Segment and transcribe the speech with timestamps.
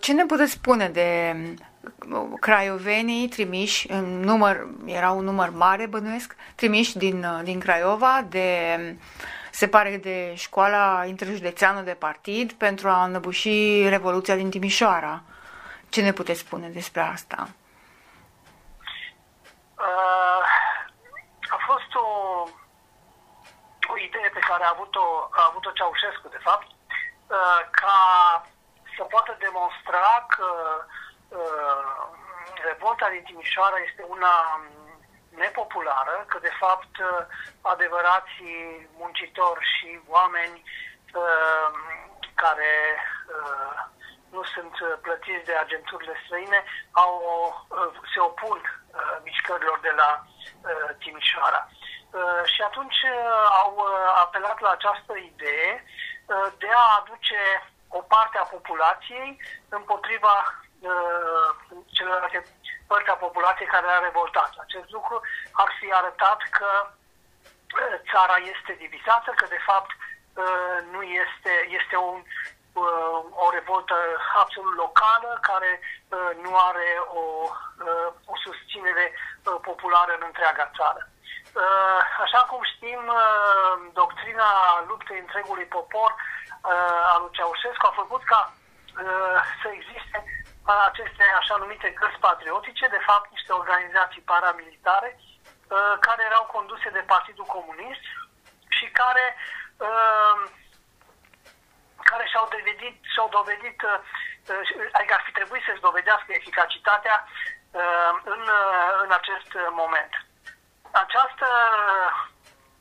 [0.00, 1.34] Ce ne puteți spune de
[2.40, 8.78] craiovenii trimiși, în număr, era un număr mare, bănuiesc, trimiși din, din Craiova, de,
[9.50, 15.22] se pare, de școala interjudețeană de partid pentru a înăbuși Revoluția din Timișoara.
[15.88, 17.48] Ce ne puteți spune despre asta?
[19.78, 20.42] Uh,
[21.48, 22.06] a fost o,
[23.92, 27.96] o idee pe care a avut-o, a avut-o Ceaușescu, de fapt, uh, ca
[28.98, 30.48] să poată demonstra că
[31.28, 32.04] uh,
[32.68, 34.34] revolta din Timișoara este una
[35.44, 36.94] nepopulară, că de fapt
[37.60, 40.56] adevărații muncitori și oameni
[41.14, 41.68] uh,
[42.34, 42.74] care
[43.36, 43.78] uh,
[44.30, 47.12] nu sunt plătiți de agenturile străine au,
[47.68, 51.68] uh, se opun uh, mișcărilor de la uh, Timișoara.
[52.10, 53.90] Uh, și atunci uh, au uh,
[54.24, 55.84] apelat la această idee
[56.26, 57.40] uh, de a aduce
[57.88, 60.34] o parte a populației împotriva
[60.80, 61.48] uh,
[61.86, 62.42] celorlalte
[62.86, 64.52] părți a populației care a revoltat.
[64.66, 65.20] Acest lucru
[65.52, 71.96] ar fi arătat că uh, țara este divizată, că de fapt uh, nu este, este
[71.96, 72.18] un,
[72.72, 73.96] uh, o revoltă
[74.42, 76.88] absolut locală care uh, nu are
[77.20, 77.24] o,
[77.86, 81.02] uh, o susținere uh, populară în întreaga țară.
[81.54, 84.50] Uh, așa cum știm, uh, doctrina
[84.88, 86.37] luptei întregului popor uh,
[87.12, 88.52] al lui Ceaușescu a făcut ca
[89.62, 90.24] să existe
[90.90, 95.20] aceste așa numite cărți patriotice, de fapt niște organizații paramilitare
[96.00, 98.04] care erau conduse de Partidul Comunist
[98.68, 99.36] și care
[102.10, 103.78] care și-au dovedit, și-au dovedit
[104.92, 107.26] adică ar fi trebuit să-și dovedească eficacitatea
[108.24, 108.42] în,
[109.04, 110.12] în acest moment.
[110.90, 111.46] Această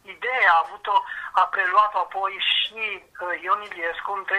[0.02, 1.04] idee a avut-o,
[1.42, 4.32] a preluat apoi și uh, Ion Iliescu în 13-15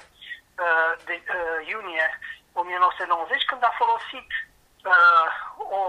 [0.00, 2.06] uh, de uh, iunie
[2.52, 4.28] 1990, când a folosit
[4.92, 5.28] uh,
[5.80, 5.82] o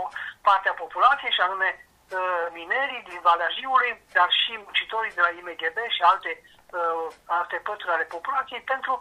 [0.47, 5.31] parte a populației, și anume uh, minerii din Valea Jiului, dar și muncitorii de la
[5.37, 6.31] IMGB și alte,
[6.79, 8.93] uh, alte pături ale populației, pentru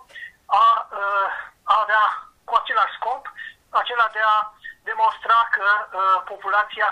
[0.47, 0.65] a,
[1.01, 1.29] uh,
[1.73, 2.05] a avea
[2.45, 3.23] cu același scop,
[3.71, 4.39] acela de a
[4.83, 6.89] demonstra că uh, populația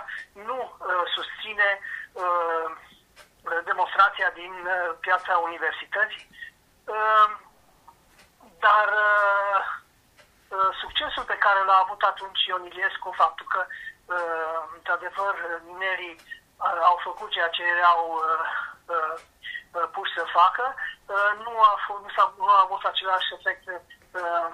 [0.49, 1.69] nu uh, susține
[2.13, 2.69] uh,
[3.65, 6.25] demonstrația din uh, piața universității,
[6.85, 7.29] uh,
[8.67, 9.59] dar uh,
[10.49, 15.35] uh, succesul pe care l-a avut atunci Ion Iliescu, faptul că, uh, într-adevăr,
[15.67, 18.47] minerii uh, au făcut ceea ce erau uh,
[18.95, 19.15] uh,
[19.77, 20.75] uh puși să facă,
[21.07, 24.49] uh, nu, a f- nu, s-a, nu a avut același efect uh,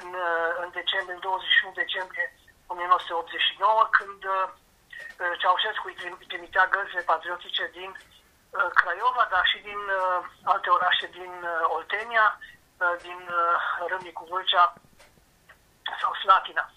[0.00, 0.08] în,
[0.62, 2.26] în decembrie, în 21 decembrie
[2.66, 4.48] 1989, când uh,
[5.40, 11.32] Ceaușescu îi trimitea găzile patriotice din uh, Craiova, dar și din uh, alte orașe din
[11.76, 12.38] Oltenia,
[13.02, 13.20] din
[13.88, 14.74] Râmnicu Vâlcea
[16.00, 16.70] sau Slatina.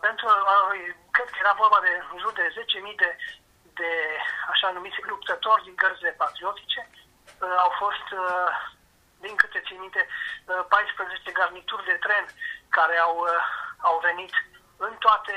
[0.00, 0.26] Pentru,
[1.10, 2.54] cred că era vorba de în jur de
[2.92, 3.16] 10.000 de,
[3.74, 3.90] de
[4.50, 6.90] așa numiți luptători din gărzile patriotice.
[7.64, 8.06] Au fost
[9.20, 10.06] din câte țin minte,
[10.68, 12.24] 14 uh, garnituri de tren
[12.68, 13.42] care au, uh,
[13.78, 14.32] au venit
[14.76, 15.36] în toate,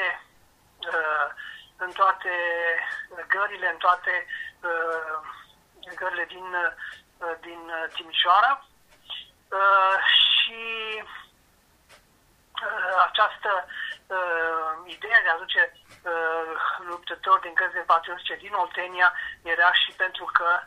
[0.78, 1.28] uh,
[1.78, 2.34] în toate
[3.28, 4.26] gările, în toate
[5.96, 6.56] gările din,
[7.42, 8.66] din Timișoara.
[10.18, 11.04] Și
[13.08, 13.66] această
[14.86, 15.74] idee de a aduce
[16.78, 20.62] luptători din gările patriotice din Oltenia era și pentru că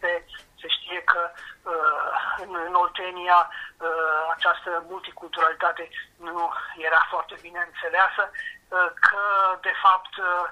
[0.00, 0.24] se
[0.60, 1.30] se știe că
[1.72, 2.10] uh,
[2.42, 9.22] în, în Oltenia uh, această multiculturalitate nu era foarte bine înțeleasă, uh, că
[9.60, 10.46] de fapt uh,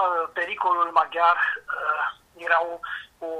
[0.00, 2.04] uh, pericolul maghiar uh,
[2.36, 2.74] era o,
[3.26, 3.30] o,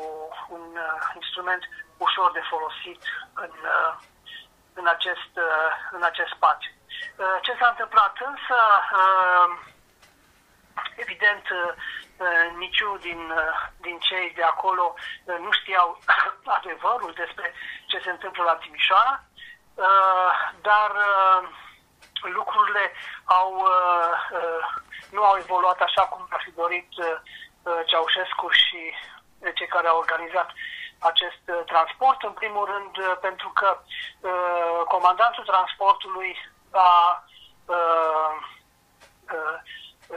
[0.49, 1.63] un uh, instrument
[1.97, 3.01] ușor de folosit
[3.35, 3.93] în, uh,
[4.75, 6.73] în, acest, uh, în acest spațiu.
[7.17, 8.59] Uh, ce s-a întâmplat însă,
[9.01, 9.49] uh,
[10.97, 11.45] evident,
[12.19, 14.95] uh, Eh, niciunul din, eh, din cei de acolo
[15.25, 15.99] eh, nu știau
[16.59, 17.53] adevărul despre
[17.87, 19.25] ce se întâmplă la Timișoara,
[20.63, 20.91] dar
[22.21, 22.93] lucrurile
[23.25, 23.67] au,
[25.11, 26.89] nu au evoluat așa cum ar fi dorit
[27.87, 28.95] Ceaușescu și
[29.55, 30.51] cei care au organizat
[30.99, 32.23] acest transport.
[32.23, 33.79] În primul rând pentru că
[34.89, 36.37] comandantul transportului
[36.71, 37.25] a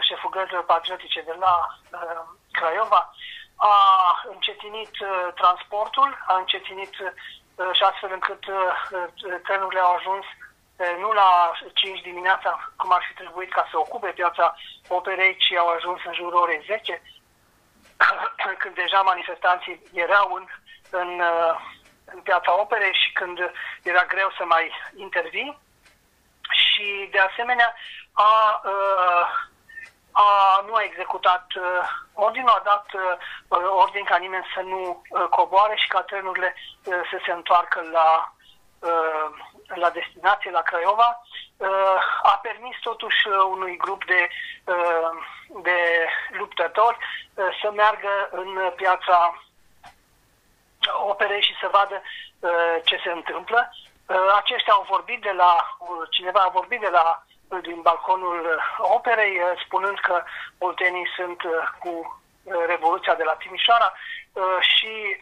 [0.07, 1.53] șeful găzilor patriotice de la
[1.91, 3.13] uh, Craiova,
[3.55, 3.73] a
[4.33, 7.11] încetinit uh, transportul, a încetinit uh,
[7.73, 8.57] și astfel încât uh,
[9.43, 14.07] trenurile au ajuns uh, nu la 5 dimineața, cum ar fi trebuit ca să ocupe
[14.07, 14.55] piața
[14.87, 17.01] operei, ci au ajuns în jurul orei 10,
[18.61, 20.45] când deja manifestanții erau în,
[20.89, 21.55] în, uh,
[22.05, 23.37] în piața operei și când
[23.83, 25.57] era greu să mai intervii.
[26.49, 27.75] Și de asemenea
[28.13, 29.49] a, a,
[30.65, 31.45] nu a executat
[32.13, 32.85] ordinul, a dat
[33.69, 38.33] ordin ca nimeni să nu coboare și ca trenurile să se întoarcă la,
[39.75, 41.21] la destinație, la Craiova.
[42.21, 44.29] A permis totuși unui grup de,
[45.61, 46.97] de luptători
[47.61, 49.41] să meargă în piața
[51.07, 52.01] operei și să vadă
[52.83, 53.69] ce se întâmplă.
[54.35, 55.77] Aceștia au vorbit de la,
[56.09, 57.23] cineva a vorbit de la
[57.61, 60.23] din balconul operei, spunând că
[60.57, 61.41] oltenii sunt
[61.79, 62.21] cu
[62.67, 63.93] Revoluția de la Timișoara
[64.59, 65.19] și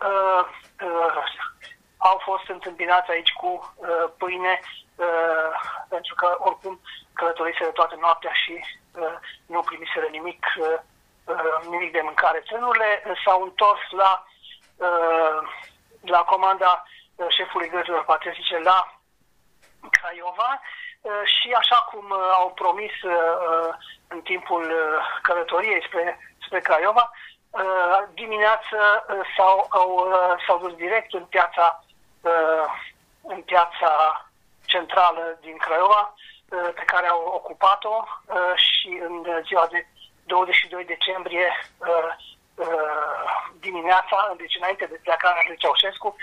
[1.97, 3.75] au fost întâmpinați aici cu
[4.17, 4.59] pâine,
[5.89, 6.79] pentru că oricum
[7.13, 8.65] călătoriseră toată noaptea și
[9.45, 10.45] nu primiseră nimic,
[11.69, 12.39] nimic de mâncare.
[12.39, 14.25] Trenurile s-au întors la,
[16.01, 16.83] la comanda
[17.29, 18.99] șefului gărzilor patriotice la
[19.91, 20.61] Craiova
[21.23, 22.91] și așa cum au promis
[24.07, 24.73] în timpul
[25.21, 27.11] călătoriei spre, spre Craiova,
[28.13, 29.05] dimineață
[29.37, 30.13] s-au, au,
[30.47, 31.83] s-au dus direct în piața,
[33.21, 34.25] în piața
[34.65, 36.13] centrală din Craiova,
[36.49, 38.03] pe care au ocupat-o
[38.55, 39.87] și în ziua de
[40.25, 41.69] 22 decembrie
[43.59, 46.15] dimineața, deci înainte de plecarea lui Ceaușescu,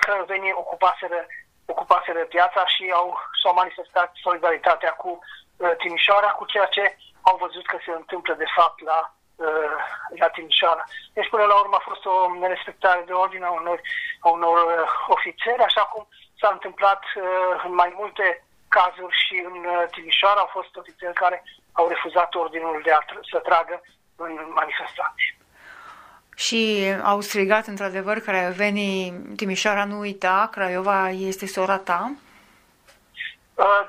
[0.00, 1.26] crăvenii ocupaseră,
[1.70, 3.08] ocupaseră piața și au,
[3.40, 5.18] și-au manifestat solidaritatea cu
[5.78, 9.12] Timișoara, cu ceea ce au văzut că se întâmplă de fapt la,
[10.20, 10.84] la Timișoara.
[11.12, 13.80] Deci până la urmă a fost o nerespectare de ordine a unor,
[14.20, 14.58] a unor
[15.08, 16.08] ofițeri, așa cum
[16.40, 17.02] s-a întâmplat
[17.64, 22.92] în mai multe cazuri și în Timișoara au fost ofițeri care au refuzat ordinul de
[22.92, 23.00] a
[23.30, 23.82] să tragă
[24.16, 25.39] în manifestații.
[26.46, 26.60] Și
[27.04, 32.12] au strigat într-adevăr craiovenii Timișoara nu uita, Craiova este sora ta?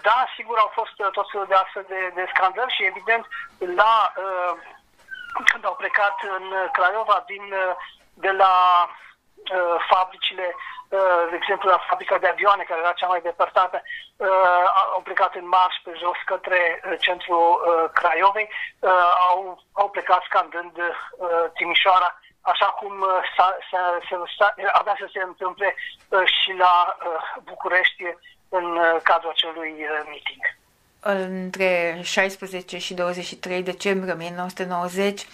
[0.01, 3.25] Da, sigur au fost tot felul de astfel de, de scandări și evident
[3.75, 4.13] la
[5.51, 7.43] când au plecat în Craiova din,
[8.13, 8.53] de la
[9.89, 10.55] fabricile
[11.29, 13.81] de exemplu, la fabrica de avioane, care era cea mai depărtată,
[14.93, 17.47] au plecat în marș pe jos către centrul
[17.93, 18.49] Craiovei,
[19.29, 20.71] au, au plecat scandând
[21.53, 22.93] Timișoara, așa cum
[23.37, 23.99] s-a, s-a,
[24.37, 25.75] s-a, avea să se întâmple
[26.25, 26.97] și la
[27.43, 28.03] București
[28.49, 28.65] în
[29.03, 29.73] cadrul acelui
[30.05, 30.43] meeting.
[31.03, 35.25] Între 16 și 23 decembrie 1990,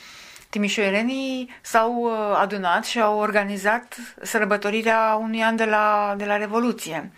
[0.50, 7.12] timișoarenii s-au uh, adunat și au organizat sărbătorirea unui an de la, de la Revoluție.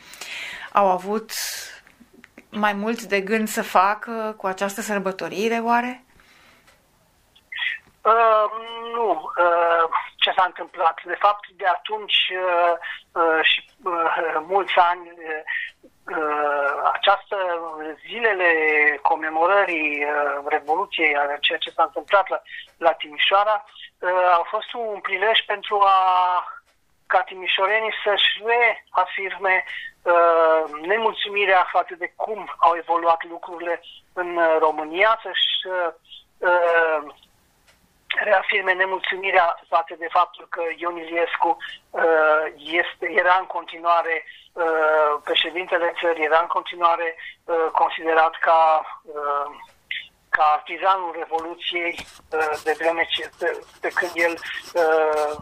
[0.71, 1.31] Au avut
[2.49, 6.03] mai mult de gând să facă cu această sărbătorire, oare?
[8.03, 8.45] Uh,
[8.93, 9.31] nu.
[9.37, 9.83] Uh,
[10.15, 11.01] ce s-a întâmplat?
[11.05, 12.73] De fapt, de atunci uh,
[13.11, 15.41] uh, și uh, mulți ani uh,
[16.17, 17.37] uh, această
[18.07, 18.49] zilele
[19.01, 22.41] comemorării uh, Revoluției, a ceea ce s-a întâmplat la,
[22.77, 23.65] la Timișoara,
[23.99, 25.97] uh, au fost un prilej pentru a
[27.07, 29.63] ca timișorenii să-și reafirme
[30.01, 33.81] uh, nemulțumirea față de cum au evoluat lucrurile
[34.13, 37.13] în România, să-și uh,
[38.15, 41.57] reafirme nemulțumirea față de faptul că Ion Iliescu
[41.89, 48.61] uh, este, era în continuare uh, președintele țării, era în continuare uh, considerat ca,
[49.03, 49.47] uh,
[50.29, 51.95] ca artizanul Revoluției
[52.31, 54.33] uh, de vreme ce, de, de când el,
[54.73, 55.35] uh,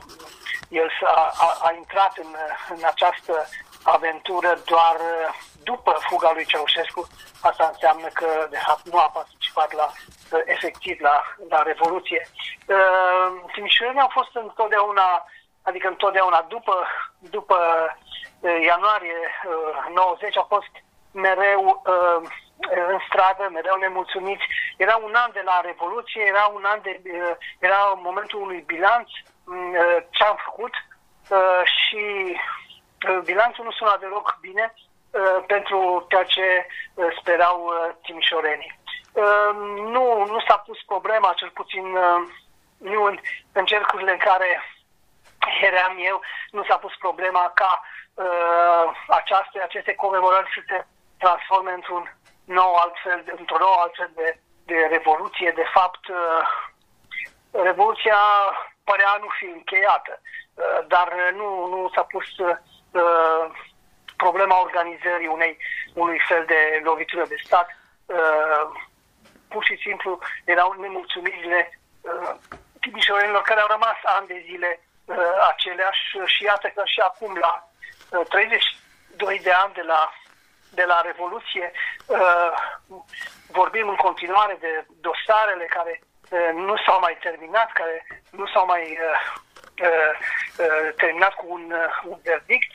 [0.69, 2.36] el a, a, a intrat în,
[2.69, 3.47] în această
[3.83, 7.07] aventură doar uh, după fuga lui Ceaușescu,
[7.41, 9.09] asta înseamnă că de fapt nu a
[9.57, 9.87] participat la
[10.45, 11.15] efectiv la,
[11.49, 12.21] la Revoluție.
[12.67, 15.25] Uh, Timișorenii au fost întotdeauna,
[15.61, 16.87] adică întotdeauna după,
[17.19, 17.57] după
[18.39, 20.73] uh, ianuarie uh, 90 au fost
[21.11, 22.29] mereu uh,
[22.93, 24.45] în stradă, mereu nemulțumiți.
[24.77, 29.09] Era un an de la Revoluție, era un an de, uh, era momentul unui bilanț
[29.09, 30.73] uh, ce am făcut
[31.29, 32.03] uh, și
[33.09, 38.79] uh, bilanțul nu suna deloc bine uh, pentru ceea ce uh, sperau uh, timișorenii.
[39.17, 39.59] Ehm,
[39.95, 42.24] nu, nu s-a pus problema, cel puțin ehm,
[42.77, 43.19] nu în,
[43.51, 44.63] în cercurile în care
[45.62, 46.21] eram eu,
[46.51, 47.81] nu s-a pus problema ca
[48.13, 50.86] uh, aceaste, aceste comemorări să se
[51.17, 55.51] transforme într-un nou altfel, într-o nouă altfel de, de revoluție.
[55.51, 56.43] De fapt, uh,
[57.51, 58.19] revoluția
[58.83, 62.57] părea nu fi încheiată, uh, dar nu, nu s-a pus uh,
[64.17, 65.57] problema organizării unei,
[65.93, 67.67] unui fel de lovitură de stat.
[68.05, 68.87] Uh,
[69.57, 72.33] pur și simplu erau nemulțumirile uh,
[72.79, 74.79] timișorenilor care au rămas ani de zile
[75.51, 76.03] aceleași.
[76.25, 77.53] Și iată că și acum la
[78.29, 80.11] 32 de ani de la,
[80.69, 81.71] de la Revoluție
[83.59, 86.01] vorbim în continuare de dosarele care
[86.53, 88.97] nu s-au mai terminat, care nu s-au mai
[90.95, 91.73] terminat cu un,
[92.03, 92.71] un verdict,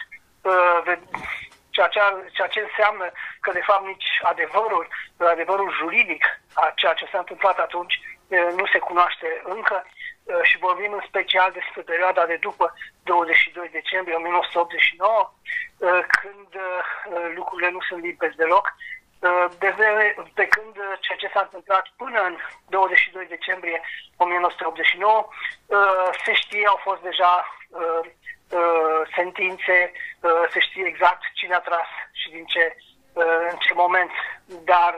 [1.74, 2.00] ceea ce,
[2.32, 3.06] ceea ce înseamnă
[3.40, 4.88] că, de fapt, nici adevărul,
[5.18, 6.24] adevărul juridic
[6.54, 8.00] a ceea ce s-a întâmplat atunci
[8.56, 9.86] nu se cunoaște încă.
[10.42, 15.32] Și vorbim în special despre perioada de după 22 decembrie 1989,
[16.20, 16.50] când
[17.34, 18.74] lucrurile nu sunt limpezi deloc,
[19.58, 19.74] de,
[20.34, 22.36] pe când ceea ce s-a întâmplat până în
[22.68, 23.80] 22 decembrie
[24.16, 25.28] 1989
[26.24, 27.46] se știe, au fost deja
[29.14, 29.92] sentințe,
[30.50, 32.76] se știe exact cine a tras și din ce,
[33.50, 34.10] în ce moment,
[34.64, 34.94] dar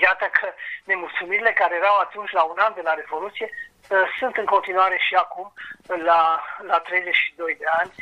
[0.00, 0.48] iată că
[0.84, 3.50] nemulțumirile care erau atunci la un an de la Revoluție
[4.18, 5.52] sunt în continuare și acum
[5.86, 7.92] la, la 32 de ani.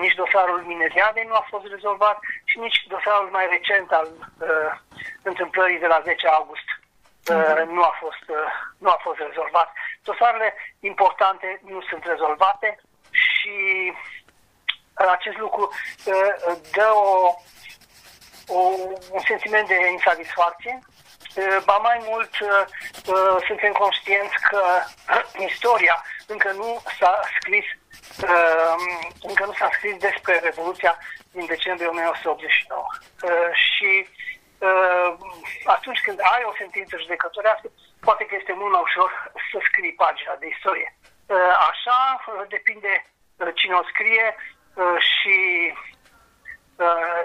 [0.00, 4.08] Nici dosarul Mineriadei nu a fost rezolvat și nici dosarul mai recent al
[5.22, 6.68] întâmplării de la 10 august
[7.66, 8.24] nu a fost,
[8.78, 9.72] nu a fost rezolvat.
[10.02, 12.80] Dosarele importante nu sunt rezolvate
[13.46, 13.92] și
[14.94, 15.70] acest lucru
[16.72, 17.34] dă o,
[18.46, 18.58] o,
[19.10, 20.78] un sentiment de insatisfacție.
[21.64, 22.30] Ba mai mult,
[23.46, 24.62] suntem conștienți că
[25.48, 27.64] istoria încă nu s-a scris
[29.22, 30.98] încă nu s-a scris despre Revoluția
[31.32, 32.86] din decembrie 1989.
[33.52, 34.08] Și
[35.64, 40.34] atunci când ai o sentință judecătorească, poate că este mult mai ușor să scrii pagina
[40.40, 40.98] de istorie.
[41.70, 41.98] Așa
[42.48, 43.04] depinde
[43.54, 44.36] cine o scrie
[44.98, 45.36] și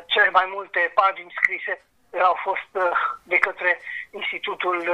[0.05, 1.85] cele mai multe pagini scrise
[2.23, 2.87] au fost
[3.23, 3.79] de către
[4.11, 4.89] Institutul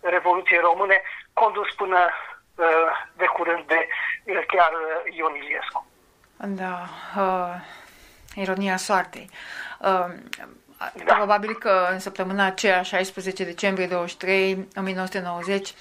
[0.00, 1.98] Revoluției Române, condus până
[3.16, 3.88] de curând de
[4.46, 4.72] chiar
[5.10, 5.86] Ion Iliescu.
[6.44, 7.54] Da, uh,
[8.34, 9.30] ironia soartei.
[9.80, 10.06] Uh,
[11.04, 11.14] da.
[11.14, 15.74] Probabil că în săptămâna aceea, 16 decembrie 23, 1990,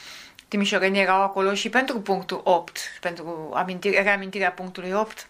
[0.54, 2.78] timișorenii erau acolo și pentru punctul 8,
[3.08, 3.26] pentru
[3.62, 5.28] amintire, reamintirea punctului 8.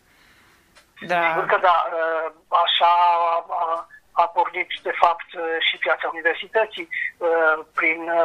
[1.11, 1.21] Da.
[1.29, 2.33] Sigur că da, ă,
[2.65, 2.91] așa
[3.61, 5.29] a, a pornit de fapt
[5.67, 6.87] și piața universității
[7.21, 7.27] ă,
[7.77, 8.21] prin ă,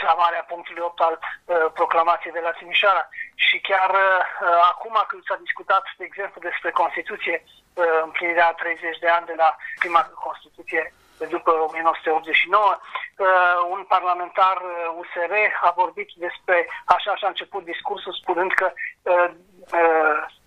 [0.00, 1.18] clamarea punctului 8 al
[1.78, 3.08] proclamației de la Timișoara.
[3.34, 3.90] Și chiar
[4.72, 7.44] acum când s-a discutat, de exemplu, despre Constituție,
[8.06, 10.92] împlinirea 30 de ani de la prima Constituție
[11.26, 12.78] după 1989,
[13.70, 14.62] un parlamentar
[15.00, 18.72] USR a vorbit despre, așa și a început discursul spunând că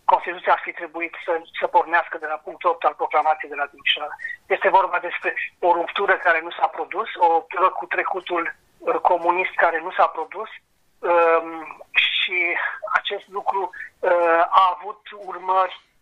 [0.05, 3.65] Constituția ar fi trebuit să, să pornească de la punctul 8 al proclamației de la
[3.65, 4.15] Timișoara.
[4.45, 8.55] Este vorba despre o ruptură care nu s-a produs, o ruptură cu trecutul
[9.01, 10.49] comunist care nu s-a produs
[10.99, 12.37] um, și
[12.93, 15.94] acest lucru uh, a avut urmări uh,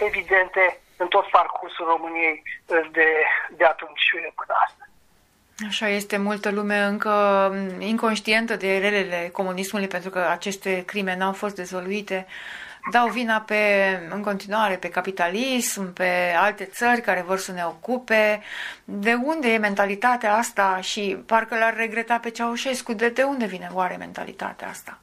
[0.00, 3.06] evidente în tot parcursul României de,
[3.56, 4.90] de atunci până astăzi.
[5.68, 7.14] Așa este, multă lume încă
[7.78, 12.26] inconștientă de relele comunismului pentru că aceste crime n-au fost dezvoluite
[12.90, 13.62] dau vina pe,
[14.10, 18.42] în continuare pe capitalism, pe alte țări care vor să ne ocupe.
[18.84, 22.92] De unde e mentalitatea asta și parcă l-ar regreta pe Ceaușescu?
[22.92, 24.98] De, de unde vine oare mentalitatea asta?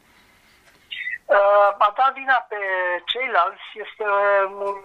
[1.29, 2.57] Uh, a da vina pe
[3.05, 4.05] ceilalți este
[4.65, 4.77] un,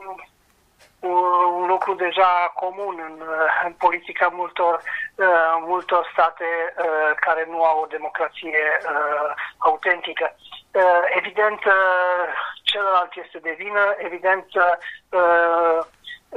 [1.01, 3.23] un lucru deja comun în,
[3.65, 4.75] în politica multor,
[5.15, 6.45] uh, multor state
[6.79, 10.37] uh, care nu au o democrație uh, autentică.
[10.73, 12.27] Uh, evident, uh,
[12.63, 15.81] celălalt este de vină, evident, uh,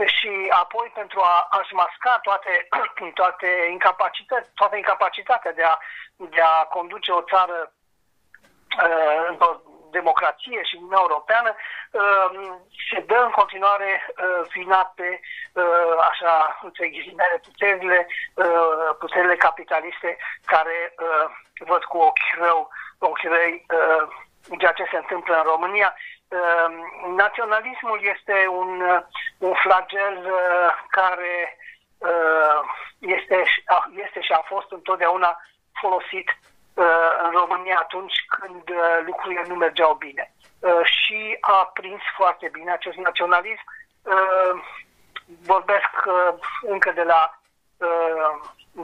[0.05, 2.67] și apoi pentru a, a-și masca toate,
[3.21, 5.77] toate incapacități, toată incapacitatea de a,
[6.15, 7.71] de a conduce o țară
[8.83, 12.29] uh, într-o democrație și Uniunea Europeană, uh,
[12.89, 15.19] se dă în continuare uh, vina pe,
[15.53, 21.25] uh, așa, între ghilimele, puterile, uh, puterile capitaliste care uh,
[21.69, 24.07] văd cu ochi rău, ochi răi, uh,
[24.59, 25.95] ceea ce se întâmplă în România.
[26.29, 29.01] Ehm, naționalismul este un,
[29.37, 31.57] un flagel uh, care
[31.97, 32.59] uh,
[32.99, 33.43] este,
[34.05, 35.41] este și a fost întotdeauna
[35.81, 36.56] folosit uh,
[37.23, 38.63] în România atunci când
[39.05, 40.33] lucrurile nu mergeau bine.
[40.83, 43.63] Și a prins foarte bine acest naționalism.
[45.45, 45.91] Vorbesc
[46.61, 47.39] încă de la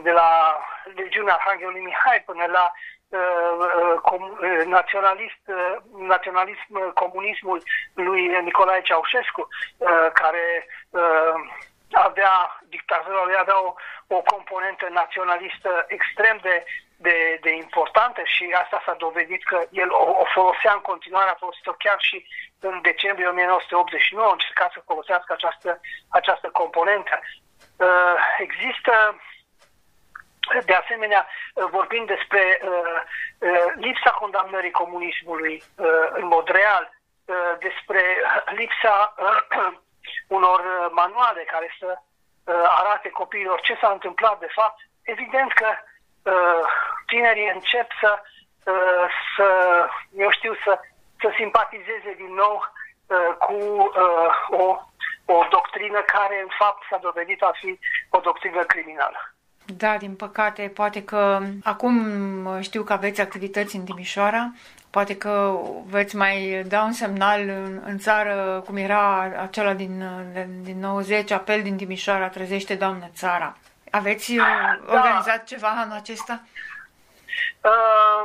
[0.02, 0.58] de la
[0.94, 2.72] legiunea Arhanghelului Mihai până la
[3.14, 5.76] Uh, uh, naționalist, uh,
[6.14, 7.62] naționalism, comunismul
[7.94, 9.48] lui Nicolae Ceaușescu,
[10.12, 10.66] care
[11.90, 13.74] avea, dictatura lui avea o,
[14.06, 16.64] o componentă naționalistă extrem de,
[17.06, 21.42] de, de importantă și asta s-a dovedit că el o, o folosea în continuare, a
[21.44, 22.18] folosit-o chiar și
[22.60, 25.80] în decembrie 1989, a încercat să folosească această,
[26.18, 27.16] această componentă.
[27.86, 28.94] Uh, există
[30.64, 32.98] de asemenea, uh, vorbind despre uh,
[33.38, 38.02] uh, lipsa condamnării comunismului uh, în mod real, uh, despre
[38.60, 39.72] lipsa uh,
[40.36, 40.60] unor
[41.00, 45.93] manuale care să uh, arate copiilor ce s-a întâmplat de fapt, evident că uh,
[47.06, 48.10] tinerii încep să,
[48.72, 49.46] uh, să
[50.16, 50.72] eu știu, să,
[51.20, 52.54] să simpatizeze din nou
[53.06, 53.56] uh, cu
[54.02, 54.64] uh, o,
[55.36, 57.78] o doctrină care în fapt s-a dovedit a fi
[58.10, 59.18] o doctrină criminală.
[59.66, 61.96] Da, din păcate, poate că acum
[62.60, 64.52] știu că aveți activități în Timișoara,
[64.90, 70.04] poate că veți mai da un semnal în, în țară, cum era acela din,
[70.62, 73.56] din 90, apel din Timișoara, trezește, Doamne, țara.
[73.98, 74.46] Aveți uh,
[74.86, 74.92] da.
[74.92, 76.40] organizat ceva anul acesta?
[77.60, 78.24] Uh,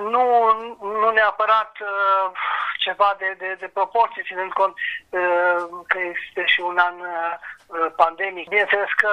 [0.00, 0.24] nu,
[0.80, 2.30] nu neapărat uh,
[2.78, 4.74] ceva de, de, de proporție, ținând cont
[5.08, 8.48] uh, că este și un an uh, pandemic.
[8.48, 9.08] Bineînțeles că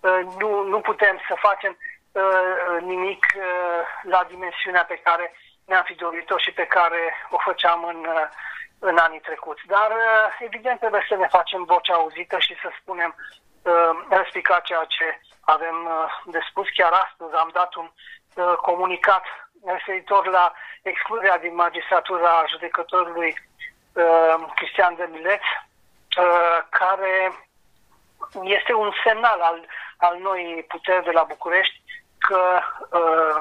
[0.00, 1.78] Uh, nu, nu putem să facem
[2.12, 7.84] uh, nimic uh, la dimensiunea pe care ne-am fi dorit-o și pe care o făceam
[7.84, 8.06] în,
[8.78, 9.62] în anii trecuți.
[9.66, 9.92] Dar,
[10.38, 13.14] evident, trebuie să ne facem vocea auzită și să spunem
[14.08, 15.76] răspicat ceea ce avem
[16.24, 16.68] de spus.
[16.74, 17.90] Chiar astăzi am dat un
[18.56, 19.24] comunicat
[19.64, 23.34] referitor la excluderea din magistratura judecătorului
[24.54, 25.42] Cristian de Mileț,
[26.70, 27.46] care
[28.42, 29.66] este un semnal al
[29.98, 31.82] al noii puteri de la București
[32.18, 32.60] că
[32.90, 33.36] uh,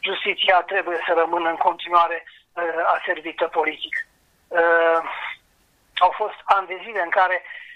[0.00, 2.62] justiția trebuie să rămână în continuare uh,
[2.98, 4.06] aservită politic.
[4.48, 4.98] Uh,
[5.98, 7.71] au fost ani de zile în care uh,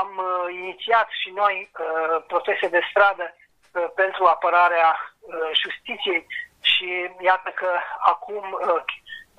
[0.00, 6.26] am uh, inițiat și noi uh, proteste de stradă uh, pentru apărarea uh, justiției
[6.60, 8.82] și iată că acum uh,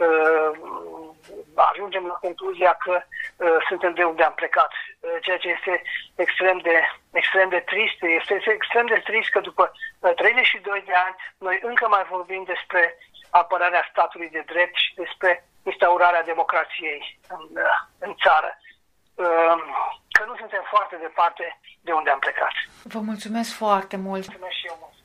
[0.06, 0.52] uh,
[1.56, 5.82] ajungem la concluzia că uh, suntem de unde am plecat, uh, ceea ce este
[6.16, 6.76] extrem de,
[7.12, 7.98] extrem de trist.
[8.02, 12.44] Este, este extrem de trist că după uh, 32 de ani noi încă mai vorbim
[12.44, 12.98] despre
[13.30, 18.58] apărarea statului de drept și despre instaurarea democrației în, uh, în țară.
[19.22, 19.58] Uh,
[20.16, 22.54] că nu suntem foarte departe de unde am plecat.
[22.84, 24.26] Vă mulțumesc foarte mult!
[24.28, 24.96] Mulțumesc și eu mult!